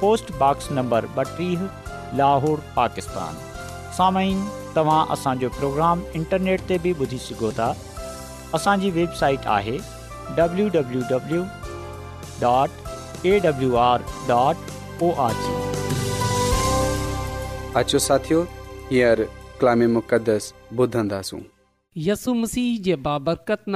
[0.00, 1.62] पोस्टॉक्स number ॿटीह
[2.20, 3.44] लाहौर पाकिस्तान
[3.98, 4.42] सामाइन
[4.76, 7.68] तव्हां असांजो प्रोग्राम इंटरनेट ते बि ॿुधी सघो था
[8.58, 9.78] असांजी वेबसाइट आहे
[10.38, 11.38] बाबति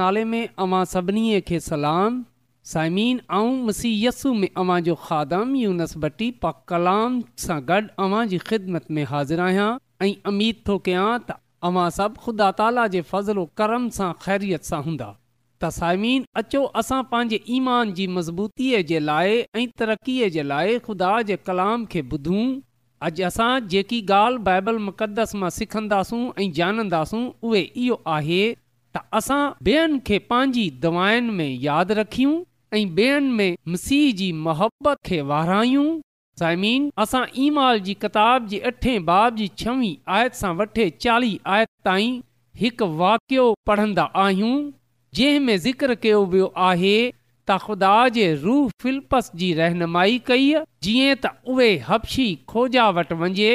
[0.01, 2.21] नाले में अमां सभिनी खे सलाम
[2.71, 8.85] साइमीन ऐं मसीयसु में अवां जो खादम यूनसबटी पा कलाम सां गॾु अवां जी ख़िदमत
[8.97, 9.65] में हाज़िर आहियां
[10.05, 11.35] ऐं अमीद थो कयां त
[11.69, 17.01] अव्हां सभु ख़ुदा ताला जे फज़लो करम सां ख़ैरियत सां हूंदा त साइमीन अचो असां
[17.09, 22.45] पंहिंजे ईमान जी मज़बूतीअ जे लाइ ऐं तरक़ीअ जे लाइ ख़ुदा जे कलाम खे ॿुधूं
[23.09, 27.21] अॼु असां जेकी ॻाल्हि बाइबल मुक़दस मां सिखंदासूं ऐं ॼाणंदासूं
[27.51, 32.41] उहे इहो आहे त असां ॿियनि खे पंहिंजी दवाउनि में यादि रखियूं
[32.75, 35.83] ऐं में मसीह जी मोहबत खे वारायूं
[36.39, 41.69] साइमीन असां ईमाल जी किताब जी अठे बाब जी छवीह आयत सां वठे चालीह आयत
[41.89, 42.15] ताईं
[42.61, 44.55] हिकु वाकियो पढ़ंदा आहियूं
[45.19, 51.15] जंहिं ज़िक्र कयो वियो आहे त ख़ुदा जे रूह फिल्पस जी रहनुमाई कई आहे जीअं
[51.25, 53.53] त उहे हपशी खोजा वटि वञे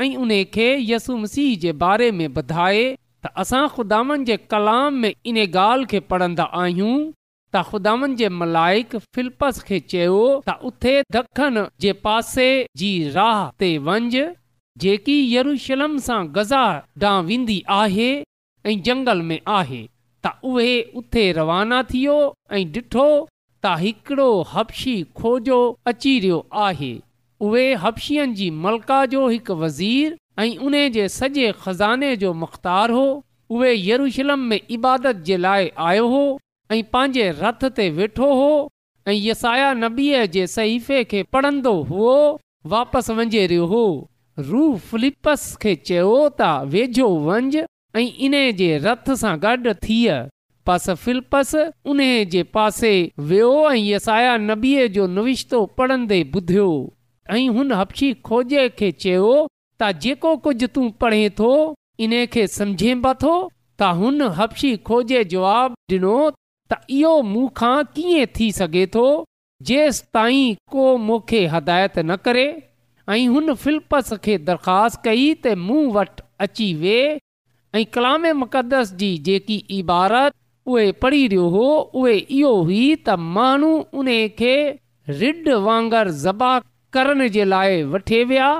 [0.00, 5.12] ऐं उन खे यसु मसीह जे बारे में ॿुधाए त असां ख़ुदानि जे कलाम में
[5.14, 6.94] इन ॻाल्हि खे पढ़ंदा आहियूं
[7.54, 10.16] त ख़ुदानि जे मलाइक फिलपस खे चयो
[10.46, 12.46] त उते ॾखनि जे पासे
[12.80, 14.24] जी राह ते वंझि
[14.84, 16.64] जेकी यरूशलम सां गज़ा
[17.04, 18.10] ॾांहुं वेंदी आहे
[18.70, 19.80] ऐं जंगल में आहे
[20.26, 22.16] त उहे उते रवाना थियो
[22.58, 25.60] ऐं ॾिठो त हिकिड़ो हपशी खोजो
[25.92, 26.92] अची रहियो आहे
[27.48, 33.06] उहे हपशियुनि जी मलका जो हिकु वज़ीर ऐं उन जे सॼे ख़ज़ाने जो मुख़्तार हो
[33.56, 36.22] उहे यरूशलम में इबादत जे लाइ आयो हो
[36.70, 38.48] ऐं पंहिंजे रथ ते वेठो हो
[39.08, 42.14] ऐं यसाया नबीअ जे सहीफ़े खे पढ़ंदो हुओ
[42.72, 43.84] वापसि वञे रहियो हो
[44.48, 46.10] रू फिलिपस खे चयो
[46.40, 47.56] त वेझो वंज
[48.00, 49.76] ऐं इन जे रथ सां गॾु
[50.68, 51.54] पस फिलिपस
[51.92, 52.00] उन
[52.34, 52.90] जे पासे
[53.28, 56.68] वियो ऐं यसाया नबीअ जो नविश्तो पढ़ंदे ॿुधियो
[57.36, 59.30] ऐं हुन हप्शी खोजे खे चयो
[59.80, 61.50] त जेको कुझु तूं पढ़े थो
[62.08, 63.32] इन खे सम्झे बथो
[63.78, 66.14] त हुन हप्शी खोजे जवाबु ॾिनो
[66.70, 69.04] त इहो मूंखां कीअं थी सघे थो
[69.68, 72.46] जेसि ताईं को मूंखे हदायत न करे
[73.10, 76.98] ऐं हुन درخواست खे दरख़्वास्त कई त मूं वटि अची वे
[77.74, 80.32] ऐं कलाम मक़दस जी जेकी इबारत
[80.66, 81.66] उहे पढ़ी रहियो हो
[82.00, 83.72] उहे इहो हुई त माण्हू
[84.02, 84.08] उन
[84.40, 84.54] खे
[85.22, 86.50] रिड वांगुरु ज़बा
[86.96, 88.50] करण जे लाइ वठे विया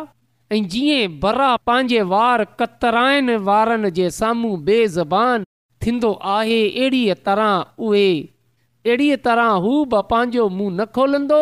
[0.57, 5.45] ऐं जीअं बरा पंहिंजे वार कतराइनि वारनि जे साम्हूं बेज़बान
[5.85, 7.51] थींदो आहे अहिड़ीअ तरह
[7.89, 11.41] उड़ीअ तरह हू बि पंहिंजो मुंहुं न खोलंदो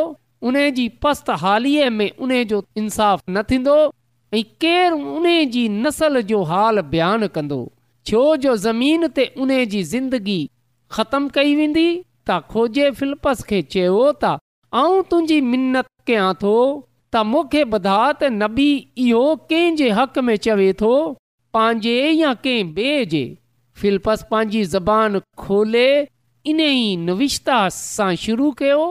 [0.49, 3.77] उन जी पस्त हालीअ में उन जो इंसाफ़ न थींदो
[4.35, 7.59] ऐं केरु उन जी नसल जो हाल बयानु कंदो
[8.07, 10.41] छो जो ज़मीन ते उन जी ज़िंदगी
[10.97, 11.87] ख़तमु कई वेंदी
[12.29, 14.37] त खोजे फिलपस खे चयो त
[14.83, 16.55] आऊं तुंहिंजी मिनत कयां थो
[17.13, 18.69] त मूंखे ॿुधा त नबी
[19.07, 20.95] इहो कंहिंजे हक़ में चवे थो
[21.59, 23.25] पंहिंजे या कंहिं ॿिए
[23.81, 25.89] फिलपस पंहिंजी ज़बान खोले
[26.51, 28.83] इन ई नविश्ता सां शुरू कयो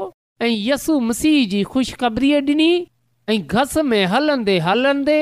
[0.42, 2.68] ऐं यसु मसीह जी ख़ुशख़बरीअ ॾिनी
[3.34, 5.18] ऐं घस में हलंदे हलंदे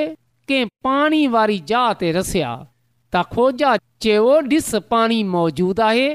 [0.51, 6.09] कंहिं पाणी वारी ज ते रसिया त खोजा चयो ॾिस पाणी मौजूदु आहे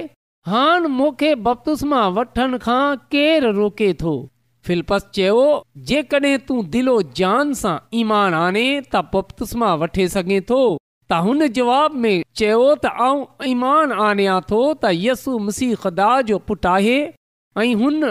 [0.54, 2.82] हान मूंखे बपतुस्मा मां वठण खां
[3.14, 4.12] केरु रोके थो
[4.68, 5.40] फिलपस चयो
[5.92, 10.60] जेकॾहिं तूं दिलो जान सां ईमान आने त बपतुस्मा वठे वठी सघे थो
[11.10, 16.38] त हुन जवाब में चयो त आऊं ईमान आणिया थो त यसु मसीह ख़ुदा जो
[16.50, 16.96] पुटु आहे
[17.62, 18.04] ऐं हुन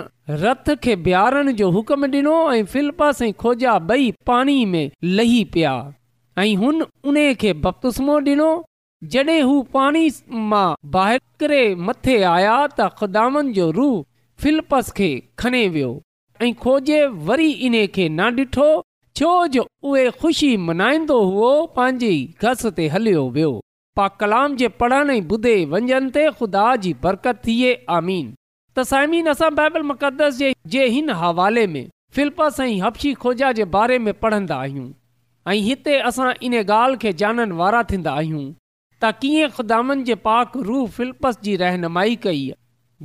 [0.43, 4.89] रथ खे बीहारण जो हुकम ॾिनो ऐं फिलपस ऐं खोजा ॿई पाणी में
[5.19, 5.75] लही पिया
[6.45, 8.49] ऐं हुन उन खे बपतुस्मो ॾिनो
[9.13, 10.03] जॾहिं हू पाणी
[10.53, 13.95] मां बाहि करे मथे आया त ख़ुदामन जो रूह
[14.43, 15.11] फिलपस खे
[15.43, 15.93] खणे वियो
[16.41, 18.69] ऐं खोजे वरी इन खे न ॾिठो
[19.17, 23.47] छो जो उहे ख़ुशी मल्हाईंदो हुओ पंहिंजी घस ते हलियो वियो
[23.99, 29.49] पा कलाम जे पढ़ण ॿुधे वंजन ते खुदा जी बरकत थिए आमीन त साइमीन असां
[29.61, 30.43] बाइबल मुक़दस
[30.75, 31.87] जे हिन हवाले में
[32.19, 34.87] फिलपस ऐं हफ़्शी खोजा जे बारे में पढ़ंदा आहियूं
[35.53, 38.45] ऐं हिते असां इन ॻाल्हि खे ॼाणण वारा थींदा आहियूं
[39.01, 42.45] त कीअं ख़ुदानि जे पाक रूह फिल्पस जी रहनुमाई कई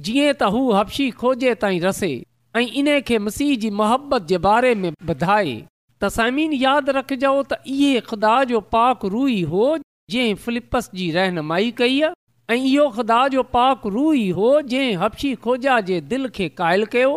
[0.04, 2.12] जीअं त हू हपशी खोजे ताईं रसे
[2.56, 5.60] ऐं इन खे मसीह जी मुहबत जे बारे में ॿुधाए
[6.02, 9.66] तसाइमीन यादि रखिजो त इहे ख़ुदा जो पाक रू ई हो
[10.14, 12.20] जंहिं फिलिपस जी रहनुमाई कई आहे
[12.56, 16.84] ऐं इहो खुदा जो पाक रू ई हो जंहिं हपशी खोजा जे दिलि खे क़ाइल
[16.94, 17.12] कयो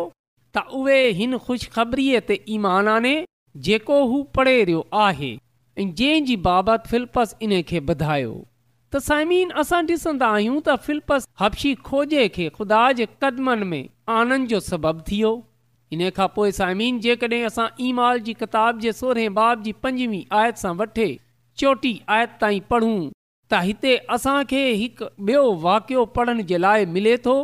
[0.58, 3.12] त उहे हिन ख़ुशिखबरीअ ते ईमान आने
[3.70, 8.36] जेको हू पढ़े रहियो आहे ऐं जंहिं जी बाबति फिलपस इन खे ॿुधायो
[8.98, 13.84] तसाइमीन असां ॾिसंदा आहियूं त फिलिपस हप्शी खोजे खे ख़ुदा जे क़दमनि में
[14.20, 15.20] आनंद जो सबबु थी
[15.92, 20.38] इन खां पोइ साइमीन जेकॾहिं असां ई माल जी किताब जे सोरहें बाब जी पंजवीह
[20.38, 21.08] आयत सां वठी
[21.62, 27.36] चोटी आयत ताईं पढ़ूं त हिते असांखे हिकु ॿियो वाक़ियो पढ़ण जे लाइ मिले थो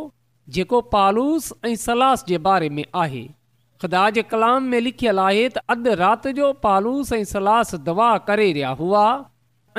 [0.57, 3.23] जेको पालूस ऐं सलास जे बारे में आहे
[3.83, 8.49] ख़ुदा जे कलाम में लिखियलु आहे त अधु राति जो पालूस ऐं सलास दवा करे
[8.57, 9.05] रहिया हुआ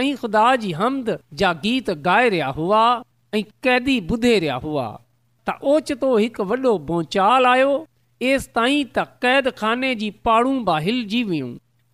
[0.04, 2.83] ऐं ख़ुदा जी हमद जा गीत ॻाए रहिया हुआ
[3.40, 7.73] ऐं कैदी ॿुधे रहिया हुआ त ओचितो हिकु वॾो भोचाल आयो
[8.23, 11.49] एसि ताईं त क़ैद खाने जी पाणूं बि हिलिजी वियूं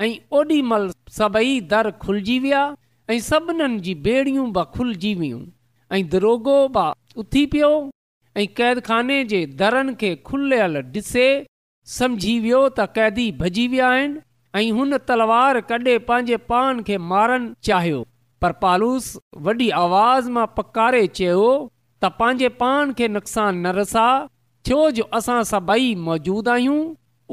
[0.07, 2.63] ऐं ओॾी महिल सभई दर खुलजी विया
[3.11, 5.41] ऐं सभिनीनि जी ॿेड़ियूं बि खुलिजी वियूं
[5.97, 6.91] ऐं दरोगो बि
[7.23, 7.71] उथी पियो
[8.57, 11.25] क़ैद खाने जे दरनि खे खुलियल ॾिसे
[11.99, 14.21] सम्झी वियो त क़ैदी भॼी विया आहिनि
[14.61, 18.07] ऐं हुन तलवार कॾहिं पंहिंजे पान खे मारणु चाहियो
[18.43, 19.07] पर पालूस
[19.49, 21.49] वॾी आवाज़ मां पकारे चयो
[22.05, 24.07] त पंहिंजे पान खे नुक़सान न रसा
[24.71, 26.83] छो जो असां सभई मौजूदु आहियूं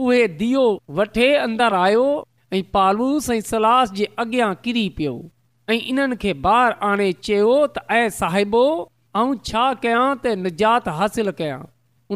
[0.04, 0.62] उहे दीओ
[1.00, 2.06] वठे अंदरि आयो
[2.54, 5.12] ऐं पालूस ऐं सलास जे अॻियां किरी पियो
[5.74, 8.64] ऐं इन्हनि खे ॿारु आणे चयो त ऐं साहिबो
[9.22, 11.60] ऐं छा कयां त निजात हासिल कयां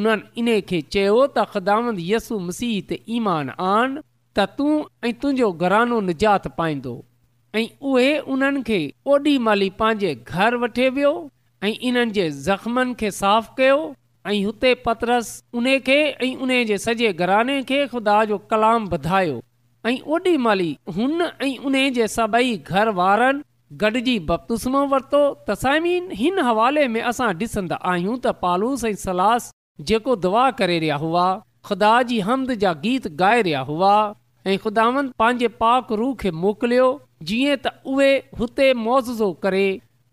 [0.01, 4.73] उन्हनि इन खे चयो त यसु मसीह ते ईमान आन त तूं
[5.07, 6.95] ऐं तुंहिंजो घरानो निजात पाईंदो
[7.61, 11.13] ऐं उहे उन्हनि खे ओॾी महिल ई पंहिंजे घरु वठे वियो
[11.69, 13.79] ऐं इन्हनि जे ज़ख़्मनि खे साफ़ु कयो
[14.27, 19.41] ऐं हुते पतरस उन खे ऐं उन जे सॼे घराने खे ख़ुदा जो कलाम वधायो
[19.89, 23.41] ऐं ओॾी महिल हुन ऐं उन जे सभई घर वारनि
[23.83, 25.23] गॾिजीमो वरितो
[26.21, 29.49] हिन हवाले में असां ॾिसंदा आहियूं त पालूस ऐं सलास
[29.91, 31.25] जेको दुआ करे रहिया हुआ
[31.65, 33.93] ख़ुदा जी हमद जा गीत ॻाए रहिया हुआ
[34.47, 36.87] ऐं ख़ुदावन पंहिंजे पाक रूह खे मोकिलियो
[37.31, 38.11] जीअं त उहे
[38.43, 39.65] हुते मोज़ो करे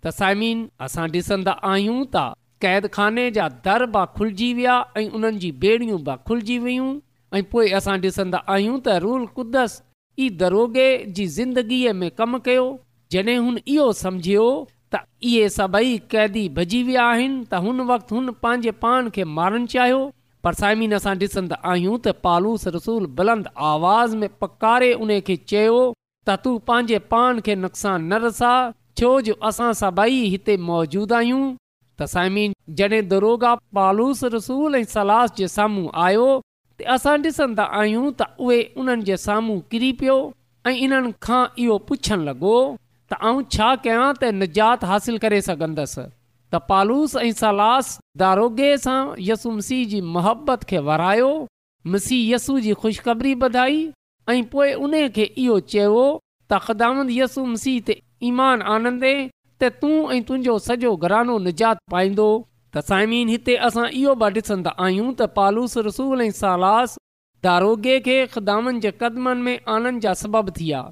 [0.07, 2.05] तसामीन असां ॾिसंदा आहियूं
[2.63, 6.87] क़ैदखाने जा दर बि खुलिजी विया ऐं उन्हनि जी ॿेड़ियूं बि खुलिजी वियूं
[7.39, 9.77] ऐं पोइ असां ॾिसंदा आहियूं त रूल कुदस
[10.19, 10.87] ई दरोगे
[11.19, 12.65] जी ज़िंदगीअ में कमु कयो
[13.15, 14.47] जॾहिं हुन इहो सम्झियो
[14.95, 19.67] त इहे सभई क़ैदी भॼी विया आहिनि त हुन वक़्तु हुन पंहिंजे पाण खे मारणु
[19.77, 20.03] चाहियो
[20.49, 25.79] पर साइमिन असां ॾिसंदा आहियूं त पालूस रसूल बुलंद आवाज़ में पकारे उन खे चयो
[25.95, 28.53] त तूं पंहिंजे पाण खे नुक़सानु न रसा
[29.03, 31.43] छो जो असां सभई हिते मौजूदु आहियूं
[32.01, 36.27] त साइमीन जॾहिं दारोगा पालूस रसूल ऐं सलास जे साम्हूं आयो
[36.81, 40.19] त असां ॾिसंदा आहियूं त उहे उन्हनि जे साम्हूं किरी पियो
[40.67, 42.55] ऐं इन्हनि खां इहो पुछणु लॻो
[43.13, 46.05] त आऊं छा कयां त निजात हासिल करे सघंदसि
[46.53, 47.91] त पालूस ऐं सलास
[48.25, 49.01] दारोगे सां
[49.31, 51.31] यसु मसीह जी मुहबत खे वरायो
[51.95, 53.83] मसीह यसु जी ख़ुशख़बरी ॿधाई
[54.31, 56.07] ऐं पोइ उन खे इहो चयो
[56.53, 57.99] त मसीह ते
[58.31, 59.11] ईमान आनंदे
[59.61, 62.27] त तूं ऐं तुंहिंजो सॼो घरानो निजात पाईंदो
[62.77, 66.95] त साइमीन हिते असां इहो बि ॾिसंदा आहियूं त पालूस रसूल ऐं सालास
[67.47, 70.83] दारोगे खे ख़िदामनि जे क़दमनि में आनंद जा सबब थी विया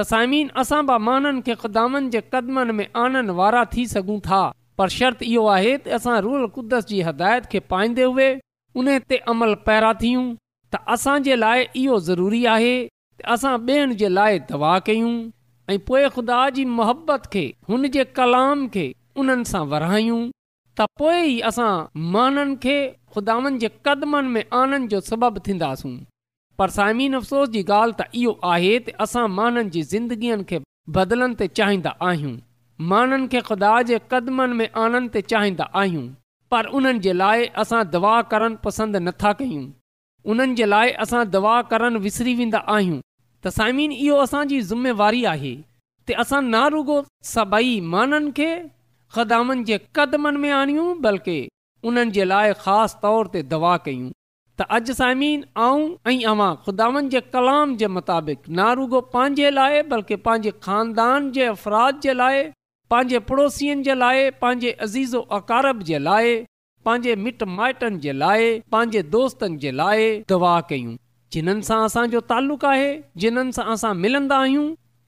[0.00, 4.42] तसाइमीन असां बि माननि खे ख़िदामनि जे क़दमनि में आननि वारा थी सघूं था
[4.80, 8.28] पर शर्त इहो आहे त असां रूल क़ुदस जी हदायत खे पाईंदे हुए
[8.82, 12.74] उन ते अमल पैरा थियूं त असांजे लाइ इहो ज़रूरी आहे
[13.36, 15.14] असां ॿियनि जे लाइ दवा कयूं
[15.72, 18.84] ऐं पोइ ख़ुदा जी मुहबत खे हुन जे कलाम खे
[19.22, 21.70] उन्हनि सां विरायूं त पोइ ई असां
[22.14, 22.74] माननि खे
[23.14, 25.92] ख़ुदावनि जे क़दमनि में आनंद जो सबबु थींदासूं
[26.62, 30.60] पर साइमीन अफ़सोस जी ॻाल्हि त इहो आहे त असां माननि जी ज़िंदगीअ खे
[30.98, 32.32] बदिलण ते चाहींदा आहियूं
[32.94, 36.06] माननि खे ख़ुदा जे क़दमनि में आनंद ते चाहींदा आहियूं
[36.54, 39.64] पर उन्हनि जे लाइ असां दवा करणु पसंदि नथा कयूं
[40.32, 43.00] उन्हनि जे लाइ असां दवा करणु विसरी वेंदा आहियूं
[43.44, 45.52] त साइमीन इहो असांजी ज़िमेवारी आहे
[46.08, 46.96] त असां ना रुगो
[47.34, 48.48] सभई माननि खे
[49.14, 51.36] ख़दानि जे क़दमनि में आणियूं बल्कि
[51.90, 54.10] उन्हनि जे लाइ ख़ासि तौर ते दवा कयूं
[54.58, 59.80] त अॼु साइमीन आऊं ऐं अवां ख़ुदानि जे कलाम जे मुताबिक़ ना रुगो पंहिंजे लाइ
[59.94, 62.38] बल्कि पंहिंजे खानदान जे अफ़राद जे लाइ
[62.94, 66.36] पंहिंजे पड़ोसियुनि जे लाइ पंहिंजे अज़ीज़ अकारब जे लाइ
[66.90, 70.04] पंहिंजे मिट माइटनि जे लाइ पंहिंजे दोस्तनि जे लाइ
[70.34, 70.96] दवा कयूं
[71.34, 72.88] जिन्हनि सां असांजो तालुक़ु आहे
[73.24, 74.64] जिन्हनि सां असां मिलंदा आहियूं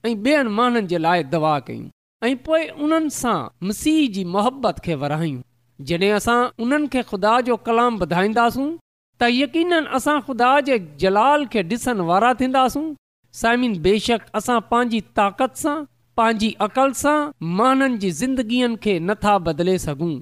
[0.08, 1.88] ऐं ॿियनि माण्हुनि जे लाइ दवा कयूं
[2.28, 3.38] ऐं पोइ उन्हनि सां
[3.70, 5.40] मसीह जी मोहबत खे वरायूं
[5.88, 8.68] जॾहिं असां उन्हनि खे ख़ुदा जो कलाम ॿुधाईंदासूं
[9.22, 12.86] त यकीन असां ख़ुदा जे जलाल खे ॾिसण वारा थींदासूं
[13.42, 15.76] साइमिन बेशक असां पंहिंजी ताक़त सां
[16.20, 17.16] पंहिंजी अक़ल सां
[17.62, 20.12] माननि जी ज़िंदगीअ खे नथा बदिले सघूं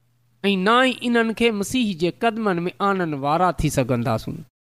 [0.44, 4.36] ऐं ना ई इन्हनि खे मसीह जे क़दमनि में आनण वारा थी सघंदासूं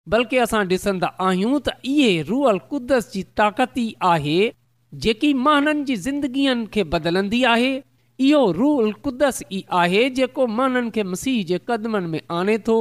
[0.08, 4.38] बल्कि असां ॾिसंदा आहियूं त इहे रुअल कुदस जी ताक़ती आहे
[5.06, 7.72] जेकी माननि जी ज़िंदगीअ खे बदिलंदी आहे
[8.28, 12.78] इहो रुअल क़ुदस ई आहे जेको माननि खे मसीह जे क़दमनि में आणे थो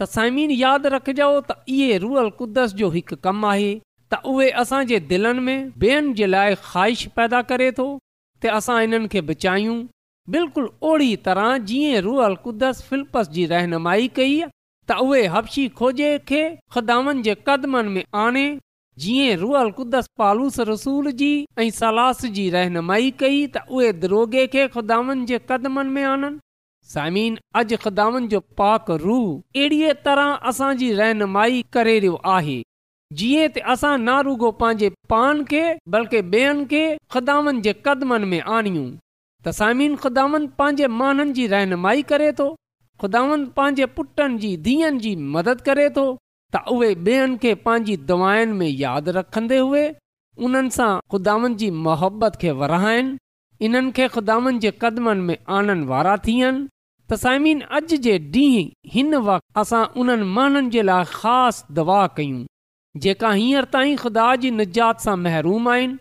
[0.00, 3.72] त साइमीन यादि रखजो त इहे रुअल कुदस जो हिकु कमु आहे
[4.12, 9.08] त उहे असांजे दिलनि में ॿियनि जे लाइ ख़्वाहिश पैदा करे थो त असां इन्हनि
[9.16, 9.76] खे बचायूं
[10.36, 14.34] बिल्कुलु ओड़ी तरह जीअं रुअल क़ुदस फिल्पस जी रहनुमाई कई
[14.90, 16.40] त उहे हपशी खोजे खे
[16.74, 18.44] ख़ुदानि जे क़दमनि में आणे
[19.04, 21.28] जीअं रुअल क़ुदस पालूस रसूल जी
[21.64, 26.38] ऐं सलास जी रहनुमाई कई त उहे दरोगे खे खुदानि जे क़दमनि में आणनि
[26.94, 29.18] साइमीन अॼु ख़िदामनि जो पाक रू
[29.56, 32.56] अहिड़ीअ तरह असांजी रहनुमाई करे रहियो आहे
[33.18, 35.64] जीअं त असां ना रुगो पंहिंजे पान खे
[35.96, 36.82] बल्कि ॿेअनि खे
[37.16, 38.86] ख़िदानि जे क़दमनि में आणियूं
[39.44, 42.48] त साइमीन ख़ुदानि पंहिंजे माननि जी रहनुमाई करे थो
[43.00, 46.04] ख़ुदावनि पंहिंजे पुटनि जी धीअनि जी मदद करे थो
[46.52, 49.82] त उहे ॿियनि खे पंहिंजी दवाउनि में यादि रखंदे हुए
[50.46, 53.16] उन्हनि सां ख़ुदावनि जी मुहबत खे वराइनि
[53.68, 56.66] इन्हनि खे ख़ुदावनि जे क़दमनि में आनंद वारा थियनि
[57.08, 62.42] त साइमीन अॼु जे ॾींहुं हिन वक़्तु असां उन्हनि माण्हुनि जे लाइ ख़ासि दवा कयूं
[63.06, 65.98] जेका हींअर ताईं ख़ुदा जी निजात सां महरूम आहिनि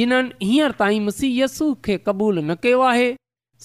[0.00, 3.08] जिन्हनि हींअर ताईं मुसीयसु खे क़बूलु न कयो आहे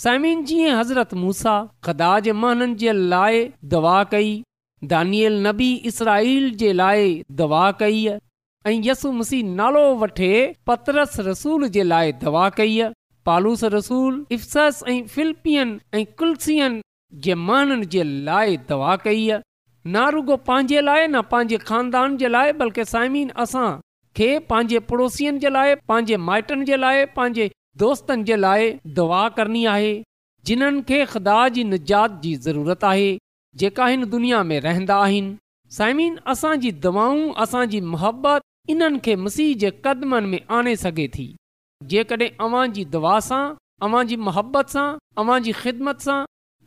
[0.02, 1.52] साइमिन जीअं हज़रत मूसा
[1.84, 3.42] खदा जे महननि जे लाइ
[3.74, 4.32] दवा कई
[4.94, 10.30] दानियल नबी इसराईल जे लाइ दवा कई आहे यसू मसी नालो वठे
[10.68, 12.82] पतरस रसूल जे लाइ दवा कई
[13.32, 16.82] पालूस रसूल इफ़सस ऐं फिलिपियन ऐं कुलसियन
[17.28, 19.32] जे महननि जे लाइ दवा कई
[19.96, 25.50] ना रुगो पंहिंजे लाइ न पंहिंजे खानदान जे लाइ बल्कि साइमिन असांखे पंहिंजे पड़ोसियुनि जे
[25.60, 27.50] लाइ पंहिंजे माइटनि जे लाइ पंहिंजे
[27.82, 29.94] दोस्तनि जे लाइ दुआ करणी आहे
[30.48, 33.06] जिन्हनि खे ख़ुदा जी निजात जी ज़रूरत आहे
[33.62, 35.32] जेका हिन दुनिया में रहंदा आहिनि
[35.78, 38.42] साइमिन असांजी दवाऊं असांजी मुहबत
[38.74, 41.26] इन्हनि खे मसीह जे क़दमनि में आणे सघे थी
[41.94, 43.42] जेकॾहिं अवां दवा सां
[43.88, 44.88] अवांजी मोहबत सां
[45.24, 46.20] अवांजी ख़िदमत सां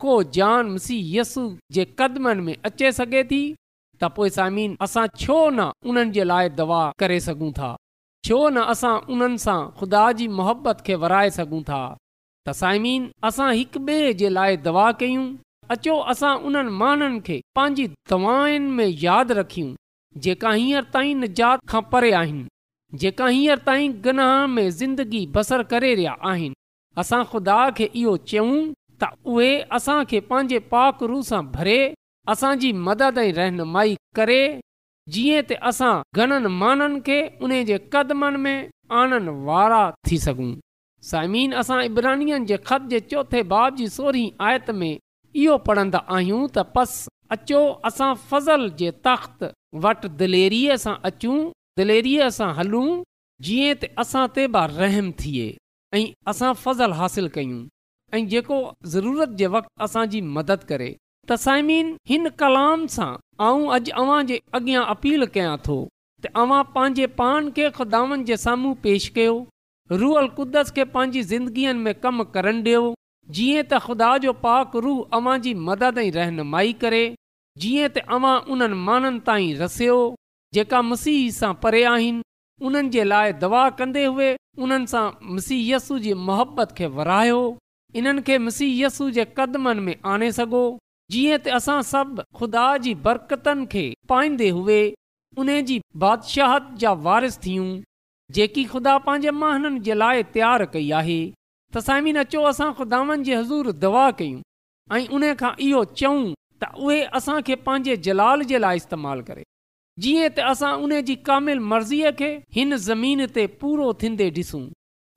[0.03, 3.41] को जान मसीह यसु जे क़दमनि में अचे सघे थी
[4.01, 6.25] त पोइ साइमिन असां छो न उन्हनि जे
[6.61, 7.75] दवा करे सघूं था
[8.27, 11.79] छो न असां उन्हनि सां ख़ुदा जी मुहबत खे वराए सघूं था
[12.47, 15.21] तसाइमीन असां हिक ॿिए जे लाइ दवा कयूं
[15.75, 19.69] अचो असां उन्हनि माननि खे पंहिंजी दवाउनि में यादि रखियूं
[20.25, 22.45] जेका हींअर ताईं निजात खां परे आहिनि
[23.05, 26.59] जेका हींअर ताईं गनाह में ज़िंदगी बसर करे रहिया आहिनि
[27.05, 28.51] असां ख़ुदा खे इहो चयूं
[28.99, 31.79] त उहे असांखे पंहिंजे पाकरू सां भरे
[32.35, 34.41] असांजी मदद ऐं रहनुमाई करे
[35.15, 38.69] जीअं त असां घणनि माण्हुनि खे उन जे क़दमनि में
[39.01, 40.49] आणनि वारा थी सघूं
[41.09, 44.91] साइमीन असां इब्राहिनियन जे ख़त जे चोथे बाब जी सोरहीं आयत में
[45.43, 46.93] इहो पढ़ंदा आहियूं त पस
[47.35, 49.39] अचो असां फज़ल जे तख़्त
[49.85, 51.37] वटि दिलेरीअ सां अचूं
[51.81, 52.89] दिलेरीअ सां हलूं
[53.47, 55.47] जीअं त असां ते बि रहम थिए
[55.97, 57.61] ऐं असां फज़लु हासिलु कयूं
[58.19, 58.57] ऐं जेको
[58.95, 60.91] ज़रूरत जे वक़्तु असांजी मदद करे
[61.29, 63.07] तसाइमीन हिन कलाम सां
[63.45, 65.75] आऊं अॼु अव्हां जे अॻियां अपील कयां थो
[66.25, 69.33] त अव्हां पंहिंजे पान खे खुदानि जे साम्हूं पेश कयो
[70.03, 72.79] रूअल कुदस खे पंहिंजी ज़िंदगीअ में कमु करणु ॾियो
[73.39, 77.03] जीअं त ख़ुदा जो पाक रूह अवां जी मदद ऐं रहनुमाई करे
[77.65, 79.97] जीअं त अव्हां उन्हनि माननि ताईं रसियो
[80.59, 82.25] जेका मसीह सां परे आहिनि
[82.69, 84.29] उन्हनि जे लाइ दवा कंदे हुए
[84.67, 85.03] उन्हनि सां
[85.35, 87.41] मसीहसु जी मुहबत खे विरायो
[88.01, 90.63] इन्हनि खे मसीहयसु जे क़दमनि में आणे सघो
[91.11, 94.79] जीअं त असां सभु ख़ुदा जी बरक़तनि खे पाईंदे हुए
[95.43, 97.67] उन जी बादशाह जा वारिस थियूं
[98.37, 101.19] जेकी ख़ुदा पंहिंजे महननि जे लाइ तयारु कई आहे
[101.73, 101.75] त
[102.23, 104.41] अचो असां ख़ुदावनि जी हज़ूर दवा कयूं
[104.99, 106.19] ऐं उन खां इहो चऊं
[106.63, 109.43] त उहे असांखे पंहिंजे जलाल जे लाइ इस्तेमालु करे
[110.05, 114.63] जीअं त असां उन जी कामिल मर्ज़ीअ खे हिन ज़मीन ते पूरो थींदे ॾिसूं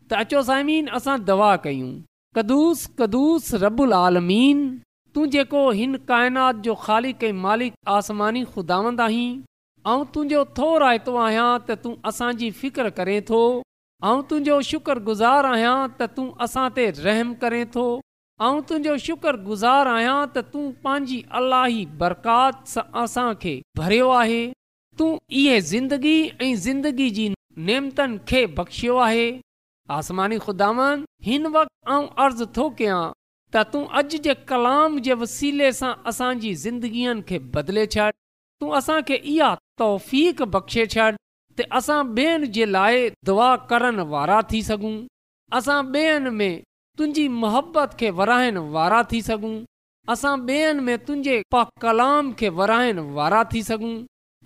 [0.09, 1.91] त अचो साइमीन असां दवा कयूं
[2.41, 4.63] कदुूस कदुस रबुल आलमीन
[5.15, 9.25] तूं जेको हिन काइनात जो ख़ालिक कंहिं मालिक आसमानी ख़ुदावंद आहीं
[9.93, 13.41] ऐं तुंहिंजो थो रायतो आहियां त तूं असांजी फिक्र करे थो
[14.13, 19.95] ऐं तुंहिंजो शुकुर गुज़ारु आहियां त तूं असां ते रहम करे थो ऐं तुंहिंजो शुक्रगुज़ारु
[19.99, 24.41] आहियां त तूं पंहिंजी अलाही बरकात सां असांखे भरियो आहे
[25.03, 25.11] तूं
[25.45, 27.27] इहा ज़िंदगी ऐं ज़िंदगी जी
[27.73, 29.27] नेमतनि खे बख़्शियो आहे
[30.01, 33.03] आसमानी ख़ुदावन हिन वक़्तु अर्ज़ु थो कयां
[33.55, 38.11] त तूं अॼु जे कलाम जे वसीले सां असांजी ज़िंदगीअनि खे बदिले छॾ
[38.61, 39.49] तूं असांखे इहा
[39.81, 40.11] तौफ़
[40.57, 41.07] बख़्शे छॾ
[41.61, 44.95] त असां ॿियनि जे लाइ दुआ करण वारा थी सघूं
[45.59, 46.53] असां ॿियनि में
[46.99, 49.57] तुंहिंजी मोहबत खे विराइण वारा थी सघूं
[50.13, 53.95] असां ॿियनि में तुंहिंजे पा कलाम खे विरहाइण वारा थी सघूं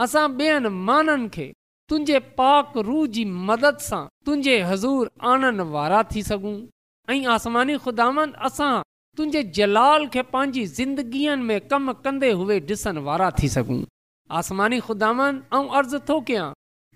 [0.05, 1.47] असां ॿियनि माननि खे
[1.89, 6.57] तुंहिंजे पाक रूह जी मदद सां तुंहिंजे हज़ूर आणण वारा थी सघूं
[7.13, 8.73] ऐं आसमानी ख़ुदानि असां
[9.17, 13.79] तुंहिंजे जलाल खे पंहिंजी ज़िंदगीअ में कमु कंदे हुए ॾिसण वारा थी सघूं
[14.39, 15.27] आसमानी ख़ुदानि
[15.59, 16.47] ऐं अर्ज़ु थो कयां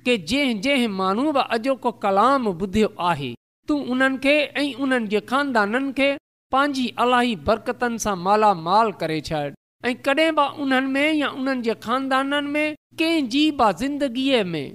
[0.05, 3.31] के जंहिं जंहिं माण्हू बि अॼोको कलाम ॿुधियो आहे
[3.69, 6.09] तूं उन्हनि खे ऐं उन्हनि जे खानदाननि खे
[6.55, 9.45] पंहिंजी अलाही बरकतनि सां मालामाल करे छॾ
[9.89, 14.67] ऐं कॾहिं बि उन्हनि में या उन्हनि जे ख़ानदाननि में कंहिंजी बि ज़िंदगीअ में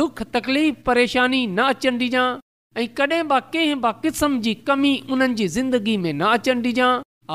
[0.00, 2.38] दुख तकलीफ़ परेशानी न अचणु डिजांइ
[2.78, 6.88] ऐं कॾहिं बि कंहिं बि क़िस्म जी कमी उन्हनि जी ज़िंदगी में न अचण ॾिजां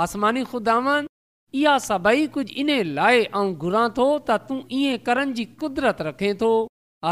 [0.03, 1.07] आसमानी खुदावन
[1.59, 6.33] इहा सभई कुझु इन लाइ ऐं घुरां थो त तूं ईअं करण जी कुदरत रखे
[6.41, 6.51] थो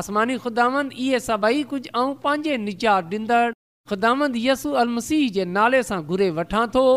[0.01, 0.67] आसमानी ख़ुदा
[1.03, 3.51] इहे सभई कुझु ऐं पंहिंजे निचा ॾींदड़
[3.89, 4.13] ख़ुदा
[4.47, 6.87] यसू अलसीह जे नाले सां घुरे वठां थो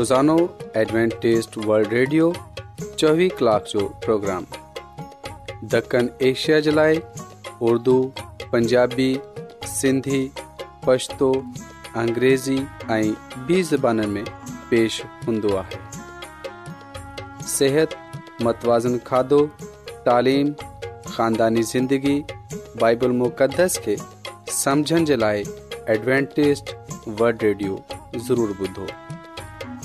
[0.00, 0.34] रोज़ानो
[0.80, 2.26] एडवेंटेस वल्ड ریڈیو
[2.98, 4.44] चोवीह کلاک جو پروگرام
[5.72, 6.94] دکن ایشیا جلائے
[7.70, 7.96] اردو
[8.50, 9.12] پنجابی
[9.80, 10.20] سندھی
[10.84, 12.56] پشتو पछतो अंग्रेज़ी
[12.96, 14.24] ऐं ॿी ज़बान में
[14.70, 15.80] पेश हूंदो आहे
[17.56, 17.94] सिहत
[18.48, 19.42] मतवाज़न खाधो
[20.08, 20.52] तालीम
[21.18, 22.16] ख़ानदानी ज़िंदगी
[22.84, 23.96] बाइबल मुक़दस खे
[24.62, 25.44] समुझण जे लाइ
[25.96, 26.64] एडवेंटेस